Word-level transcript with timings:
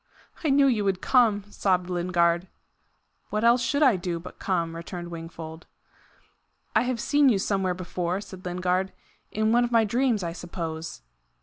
"I 0.43 0.49
knew 0.49 0.65
you 0.65 0.83
would 0.83 0.99
come," 0.99 1.43
sobbed 1.51 1.87
Lingard. 1.87 2.47
"What 3.29 3.43
else 3.43 3.61
should 3.61 3.83
I 3.83 3.97
do 3.97 4.19
but 4.19 4.39
come?" 4.39 4.75
returned 4.75 5.09
Wingfold. 5.11 5.67
"I 6.75 6.81
have 6.81 6.99
seen 6.99 7.29
you 7.29 7.37
somewhere 7.37 7.75
before," 7.75 8.19
said 8.19 8.43
Lingard 8.43 8.93
"in 9.31 9.51
one 9.51 9.63
of 9.63 9.71
my 9.71 9.83
dreams, 9.85 10.23
I 10.23 10.33
suppose." 10.33 11.03